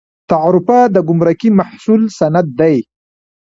[0.31, 2.77] تعرفه د ګمرکي محصول سند دی